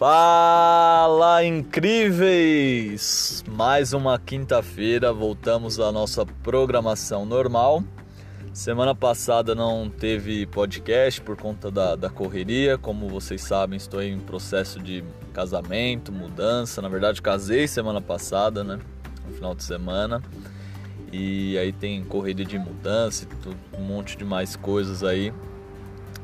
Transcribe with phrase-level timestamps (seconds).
[0.00, 3.44] Fala incríveis!
[3.46, 7.84] Mais uma quinta-feira, voltamos à nossa programação normal.
[8.50, 12.78] Semana passada não teve podcast por conta da, da correria.
[12.78, 16.80] Como vocês sabem, estou em processo de casamento, mudança.
[16.80, 18.78] Na verdade, casei semana passada, né?
[19.28, 20.22] No final de semana.
[21.12, 23.26] E aí tem correria de mudança,
[23.78, 25.30] um monte de mais coisas aí.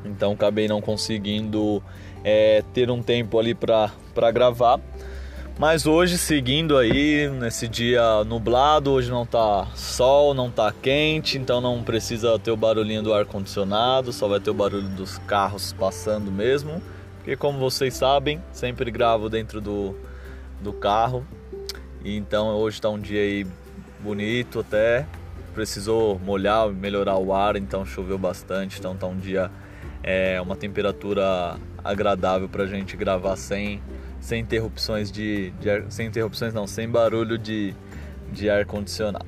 [0.03, 1.83] Então acabei não conseguindo
[2.27, 4.81] é, ter um tempo ali para gravar.
[5.57, 11.61] Mas hoje, seguindo aí, nesse dia nublado, hoje não tá sol, não tá quente, então
[11.61, 16.31] não precisa ter o barulhinho do ar-condicionado, só vai ter o barulho dos carros passando
[16.31, 16.83] mesmo.
[17.19, 19.97] Porque como vocês sabem, sempre gravo dentro do,
[20.61, 21.25] do carro.
[22.05, 23.47] E então hoje tá um dia aí
[24.01, 25.07] bonito até.
[25.55, 29.51] Precisou molhar, melhorar o ar, então choveu bastante, então tá um dia
[30.03, 31.57] é uma temperatura
[31.91, 33.81] agradável para a gente gravar sem,
[34.21, 37.75] sem interrupções de, de sem interrupções não, sem barulho de,
[38.33, 39.27] de ar condicionado.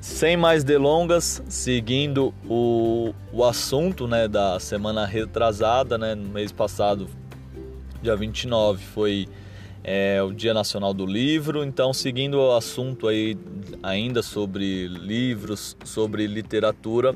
[0.00, 7.06] Sem mais delongas, seguindo o, o assunto né, da semana retrasada, né, no mês passado,
[8.02, 9.28] dia 29, foi
[9.84, 11.64] é, o Dia Nacional do Livro.
[11.64, 13.36] Então, seguindo o assunto aí
[13.82, 17.14] ainda sobre livros, sobre literatura,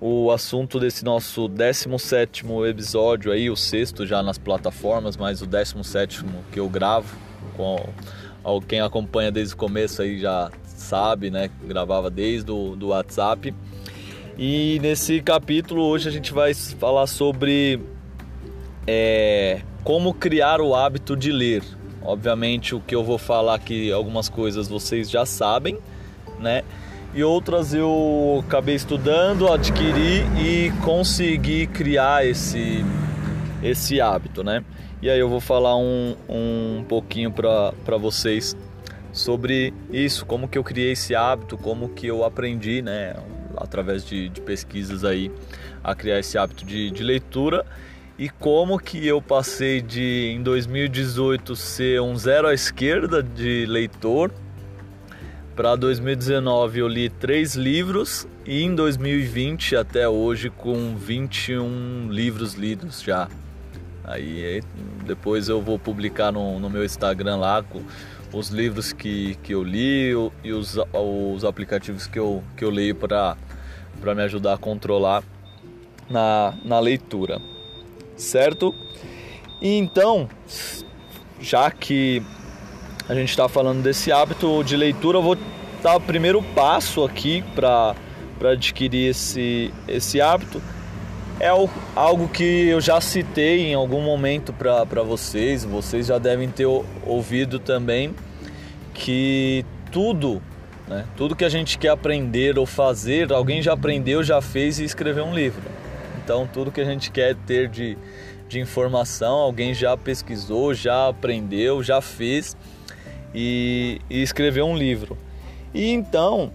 [0.00, 6.24] o assunto desse nosso 17 episódio aí, o sexto já nas plataformas, mas o 17
[6.52, 7.16] que eu gravo
[7.56, 7.82] com
[8.68, 11.50] quem acompanha desde o começo aí já sabe, né?
[11.64, 13.54] Gravava desde o do WhatsApp.
[14.38, 17.80] E nesse capítulo hoje a gente vai falar sobre
[18.86, 21.62] é, como criar o hábito de ler.
[22.02, 25.78] Obviamente o que eu vou falar aqui, algumas coisas vocês já sabem,
[26.38, 26.62] né?
[27.16, 32.84] E outras eu acabei estudando, adquiri e consegui criar esse,
[33.62, 34.62] esse hábito, né?
[35.00, 38.54] E aí eu vou falar um, um pouquinho para vocês
[39.14, 43.16] sobre isso, como que eu criei esse hábito, como que eu aprendi, né?
[43.56, 45.32] Através de, de pesquisas aí,
[45.82, 47.64] a criar esse hábito de, de leitura
[48.18, 54.30] e como que eu passei de em 2018 ser um zero à esquerda de leitor
[55.56, 63.00] para 2019 eu li três livros e em 2020 até hoje com 21 livros lidos
[63.02, 63.26] já.
[64.04, 64.62] Aí
[65.06, 67.64] depois eu vou publicar no, no meu Instagram lá
[68.34, 70.10] os livros que, que eu li
[70.44, 73.34] e os, os aplicativos que eu, que eu leio para
[74.14, 75.24] me ajudar a controlar
[76.10, 77.40] na, na leitura,
[78.14, 78.74] certo?
[79.62, 80.28] E então,
[81.40, 82.22] já que
[83.08, 85.38] a gente está falando desse hábito de leitura, eu vou
[85.82, 87.94] dar o primeiro passo aqui para
[88.50, 90.60] adquirir esse, esse hábito.
[91.38, 91.48] É
[91.94, 96.66] algo que eu já citei em algum momento para vocês, vocês já devem ter
[97.04, 98.14] ouvido também,
[98.94, 100.42] que tudo,
[100.88, 104.84] né, tudo que a gente quer aprender ou fazer, alguém já aprendeu, já fez e
[104.84, 105.62] escreveu um livro.
[106.24, 107.96] Então, tudo que a gente quer ter de,
[108.48, 112.56] de informação, alguém já pesquisou, já aprendeu, já fez
[113.34, 115.16] e, e um livro.
[115.74, 116.50] E então,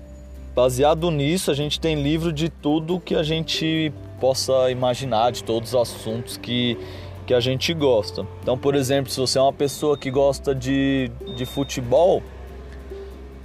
[0.56, 5.74] baseado nisso, a gente tem livro de tudo que a gente possa imaginar, de todos
[5.74, 6.78] os assuntos que,
[7.26, 8.26] que a gente gosta.
[8.42, 12.22] Então, por exemplo, se você é uma pessoa que gosta de, de futebol,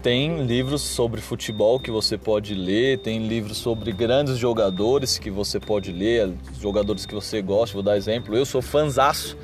[0.03, 5.59] tem livros sobre futebol que você pode ler, tem livros sobre grandes jogadores que você
[5.59, 7.75] pode ler, jogadores que você gosta.
[7.75, 9.37] Vou dar exemplo, eu sou fanzaço.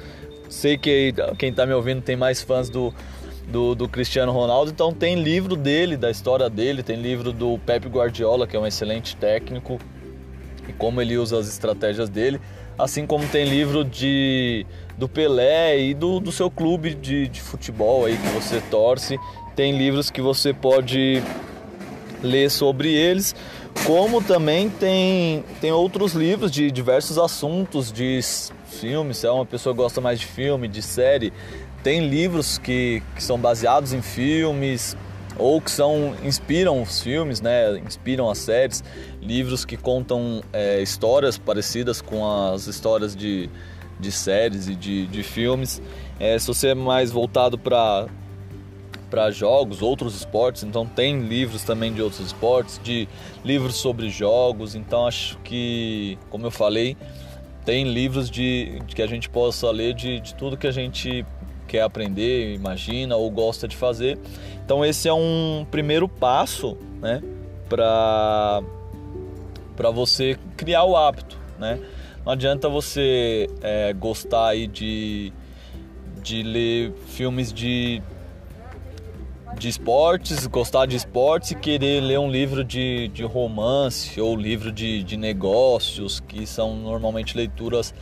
[0.49, 2.95] Sei que quem está me ouvindo tem mais fãs do,
[3.53, 4.71] do, do, Cristiano Ronaldo.
[4.71, 8.67] Então tem livro dele, da história dele, tem livro do Pep Guardiola, que é um
[8.67, 9.79] excelente técnico,
[10.67, 12.41] e como ele usa as estratégias dele.
[12.79, 18.07] Assim como tem livro de, do Pelé e do, do seu clube de, de futebol
[18.07, 19.19] aí que você torce.
[19.55, 21.23] Tem livros que você pode
[22.23, 23.35] ler sobre eles,
[23.85, 28.21] como também tem, tem outros livros de diversos assuntos, de
[28.65, 31.33] filmes, se é uma pessoa gosta mais de filme, de série,
[31.83, 34.97] tem livros que, que são baseados em filmes
[35.39, 37.79] ou que são inspiram os filmes, né?
[37.79, 38.85] Inspiram as séries,
[39.21, 43.49] livros que contam é, histórias parecidas com as histórias de,
[43.99, 45.83] de séries e de, de filmes.
[46.21, 48.07] É, se você é mais voltado para
[49.11, 53.07] para jogos, outros esportes, então tem livros também de outros esportes, de
[53.45, 56.97] livros sobre jogos, então acho que, como eu falei,
[57.63, 61.27] tem livros de, de que a gente possa ler de, de tudo que a gente
[61.73, 64.19] quer aprender, imagina ou gosta de fazer.
[64.63, 67.23] Então esse é um primeiro passo, né,
[67.69, 68.63] para
[69.75, 71.81] para você criar o hábito, né?
[72.27, 75.33] Não adianta você é, gostar aí de
[76.23, 78.03] de ler filmes de
[79.59, 84.73] de esportes, gostar de esportes e querer ler um livro de, de romance ou livro
[84.73, 87.95] de, de negócios, que são normalmente leituras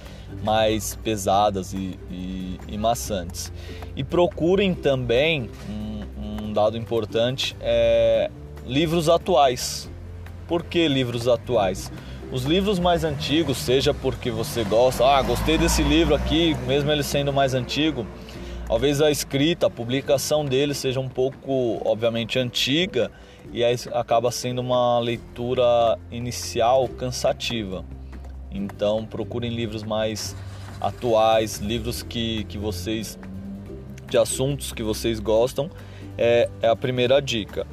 [0.42, 3.52] mais pesadas e, e, e maçantes.
[3.96, 8.30] E procurem também, um, um dado importante, é,
[8.66, 9.90] livros atuais.
[10.46, 11.92] Por que livros atuais?
[12.32, 17.02] Os livros mais antigos, seja porque você gosta, ah, gostei desse livro aqui, mesmo ele
[17.02, 18.06] sendo mais antigo,
[18.70, 23.10] Talvez a escrita, a publicação dele seja um pouco, obviamente, antiga
[23.52, 27.84] e aí acaba sendo uma leitura inicial cansativa.
[28.48, 30.36] Então procurem livros mais
[30.80, 33.18] atuais, livros que, que vocês
[34.08, 35.68] de assuntos que vocês gostam
[36.16, 37.66] é, é a primeira dica.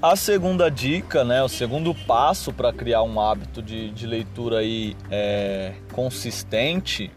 [0.00, 4.96] A segunda dica, né, o segundo passo para criar um hábito de, de leitura aí,
[5.10, 7.10] é, consistente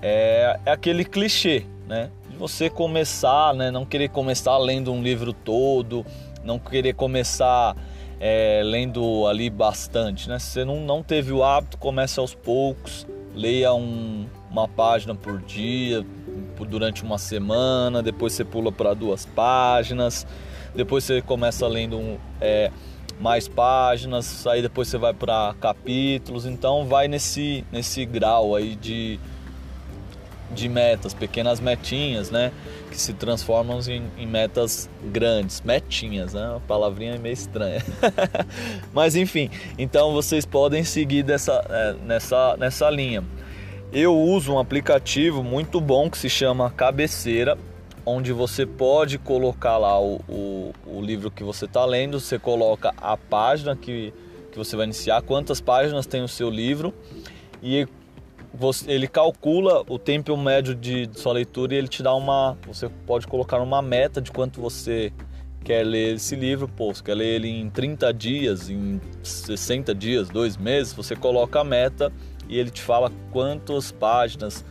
[0.00, 2.10] é, é aquele clichê, né?
[2.38, 3.70] Você começar, né?
[3.70, 6.06] Não querer começar lendo um livro todo,
[6.44, 7.76] não querer começar
[8.20, 10.38] é, lendo ali bastante, né?
[10.38, 15.40] Se você não, não teve o hábito, comece aos poucos, leia um, uma página por
[15.40, 16.06] dia,
[16.68, 20.26] durante uma semana, depois você pula para duas páginas,
[20.74, 22.70] depois você começa lendo um, é,
[23.20, 29.18] mais páginas, aí depois você vai para capítulos, então vai nesse, nesse grau aí de
[30.50, 32.52] de metas, pequenas metinhas, né?
[32.90, 36.48] Que se transformam em, em metas grandes, metinhas, né?
[36.50, 37.84] Uma palavrinha meio estranha.
[38.92, 43.22] Mas enfim, então vocês podem seguir dessa, é, nessa, nessa linha.
[43.92, 47.56] Eu uso um aplicativo muito bom que se chama Cabeceira,
[48.04, 52.92] onde você pode colocar lá o, o, o livro que você está lendo, você coloca
[52.96, 54.12] a página que,
[54.50, 56.92] que você vai iniciar, quantas páginas tem o seu livro,
[57.62, 57.86] e
[58.86, 62.56] ele calcula o tempo médio de, sua leitura e ele te dá uma.
[62.66, 65.12] Você pode colocar uma meta de quanto você
[65.64, 66.68] quer ler esse livro.
[66.68, 71.60] Pô, você quer ler ele em 30 dias, em 60 dias, dois meses, você coloca
[71.60, 72.12] a meta
[72.48, 74.64] e ele te fala quantas páginas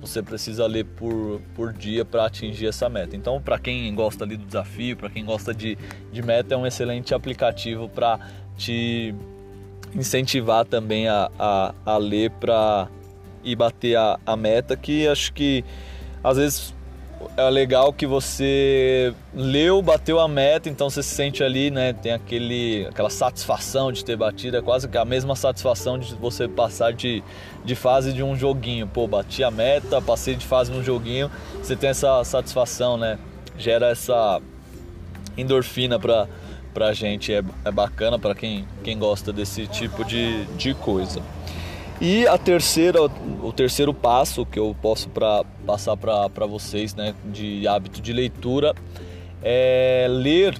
[0.00, 3.16] você precisa ler por, por dia para atingir essa meta.
[3.16, 5.78] Então, para quem gosta ali do desafio, para quem gosta de,
[6.12, 8.20] de meta, é um excelente aplicativo para
[8.56, 9.14] te
[9.94, 12.88] incentivar também a, a, a ler para
[13.44, 15.64] e bater a, a meta, que acho que
[16.22, 16.74] às vezes
[17.36, 21.92] é legal que você leu, bateu a meta, então você se sente ali, né?
[21.92, 26.46] Tem aquele, aquela satisfação de ter batido, é quase que a mesma satisfação de você
[26.46, 27.22] passar de,
[27.64, 28.86] de fase de um joguinho.
[28.86, 31.30] Pô, bati a meta, passei de fase num joguinho,
[31.62, 33.18] você tem essa satisfação, né?
[33.56, 34.40] Gera essa
[35.36, 36.28] endorfina pra,
[36.72, 41.20] pra gente, é, é bacana para quem, quem gosta desse tipo de, de coisa.
[42.06, 47.66] E a terceira, o terceiro passo que eu posso pra, passar para vocês né, de
[47.66, 48.74] hábito de leitura
[49.42, 50.54] é ler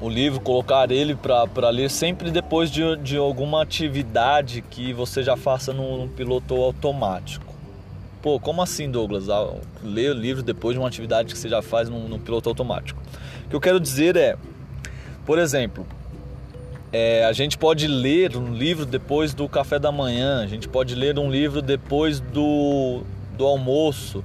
[0.00, 5.36] o livro, colocar ele para ler sempre depois de, de alguma atividade que você já
[5.36, 7.52] faça no, no piloto automático.
[8.22, 9.28] Pô, como assim, Douglas?
[9.28, 9.52] Ah,
[9.82, 13.02] ler o livro depois de uma atividade que você já faz no, no piloto automático.
[13.46, 14.36] O que eu quero dizer é,
[15.24, 15.84] por exemplo,
[16.92, 20.94] é, a gente pode ler um livro depois do café da manhã, a gente pode
[20.94, 23.02] ler um livro depois do,
[23.36, 24.24] do almoço.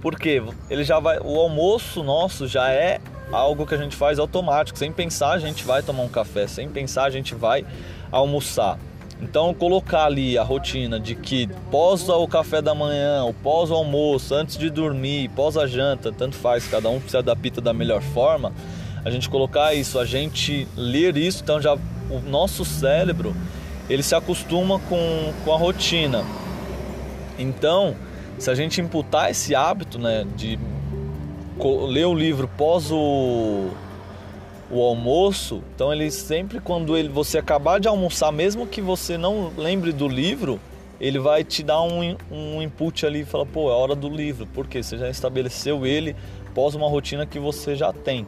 [0.00, 3.00] Porque ele já vai, o almoço nosso já é
[3.30, 6.68] algo que a gente faz automático, sem pensar a gente vai tomar um café, sem
[6.68, 7.64] pensar a gente vai
[8.10, 8.78] almoçar.
[9.22, 13.74] Então colocar ali a rotina de que pós o café da manhã, ou pós o
[13.74, 18.00] almoço, antes de dormir, pós a janta, tanto faz, cada um se adapta da melhor
[18.00, 18.52] forma.
[19.04, 21.76] A gente colocar isso, a gente ler isso, então já
[22.10, 23.34] o nosso cérebro
[23.88, 26.24] ele se acostuma com, com a rotina.
[27.38, 27.96] Então,
[28.38, 30.58] se a gente imputar esse hábito né, de
[31.88, 33.70] ler o livro pós o,
[34.70, 39.52] o almoço, então ele sempre quando ele, você acabar de almoçar, mesmo que você não
[39.56, 40.60] lembre do livro,
[41.00, 44.46] ele vai te dar um, um input ali e falar, pô, é hora do livro,
[44.54, 46.14] porque você já estabeleceu ele
[46.54, 48.26] pós uma rotina que você já tem.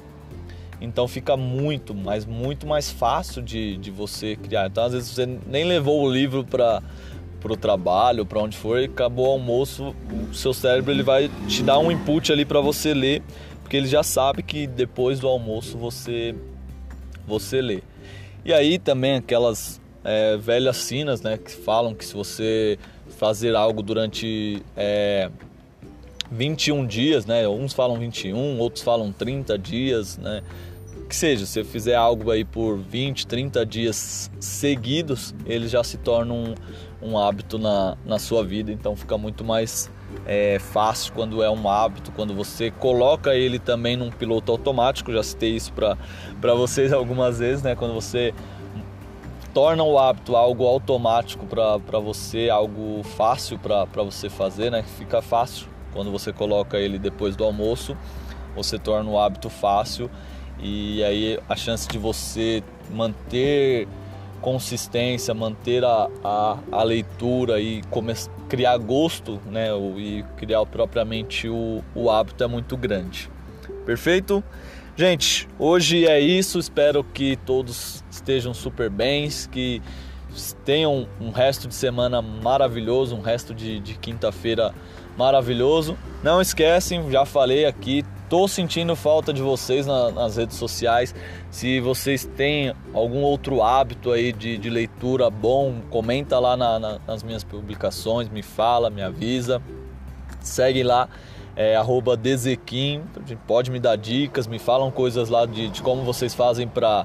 [0.83, 4.67] Então fica muito, mas muito mais fácil de, de você criar.
[4.67, 6.83] Então às vezes você nem levou o livro para
[7.45, 9.95] o trabalho, para onde for, e acabou o almoço,
[10.31, 13.23] o seu cérebro ele vai te dar um input ali para você ler,
[13.63, 16.35] porque ele já sabe que depois do almoço você
[17.27, 17.81] você lê.
[18.45, 22.77] E aí também aquelas é, velhas sinas, né, que falam que se você
[23.17, 25.31] fazer algo durante é,
[26.33, 30.43] 21 dias, né, uns falam 21, outros falam 30 dias, né,
[31.13, 35.99] que seja, se você fizer algo aí por 20, 30 dias seguidos, ele já se
[35.99, 36.55] torna um,
[37.03, 39.91] um hábito na, na sua vida, então fica muito mais
[40.25, 45.13] é fácil, quando é um hábito, quando você coloca ele também num piloto automático.
[45.13, 47.75] Já citei isso para vocês algumas vezes, né?
[47.75, 48.33] Quando você
[49.53, 54.83] torna o hábito algo automático para você, algo fácil para você fazer, né?
[54.83, 57.97] Fica fácil quando você coloca ele depois do almoço,
[58.57, 60.11] você torna o hábito fácil
[60.59, 63.89] e aí a chance de você manter
[64.41, 67.83] consistência, manter a, a, a leitura e
[68.49, 73.31] criar gosto, né, e criar propriamente o, o hábito é muito grande.
[73.87, 74.43] Perfeito?
[74.95, 76.59] Gente, hoje é isso.
[76.59, 79.81] Espero que todos estejam super bem, que
[80.65, 85.02] tenham um resto de semana maravilhoso, um resto de, de quinta-feira maravilhoso.
[86.23, 91.15] Não esquecem, já falei aqui, tô sentindo falta de vocês na, nas redes sociais.
[91.51, 96.99] Se vocês têm algum outro hábito aí de, de leitura bom, comenta lá na, na,
[97.07, 99.61] nas minhas publicações, me fala, me avisa.
[100.41, 101.09] Segue lá,
[101.55, 103.03] é, arroba Dezequim,
[103.47, 107.05] pode me dar dicas, me falam coisas lá de, de como vocês fazem para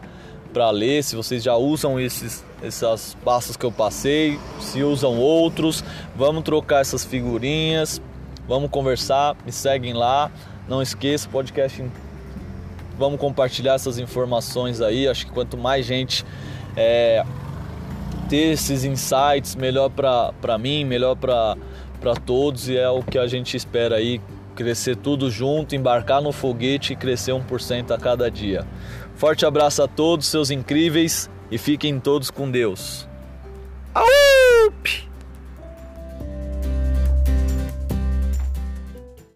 [0.57, 5.83] para ler, se vocês já usam esses essas passos que eu passei, se usam outros,
[6.15, 8.01] vamos trocar essas figurinhas,
[8.47, 10.31] vamos conversar, me seguem lá,
[10.67, 11.85] não esqueça podcast,
[12.97, 16.25] vamos compartilhar essas informações aí, acho que quanto mais gente
[16.75, 17.23] é,
[18.27, 21.55] ter esses insights, melhor para mim, melhor para
[22.25, 24.19] todos e é o que a gente espera aí,
[24.55, 28.65] crescer tudo junto, embarcar no foguete e crescer 1% a cada dia.
[29.17, 33.07] Forte abraço a todos, seus incríveis, e fiquem todos com Deus.
[33.95, 35.06] Aup!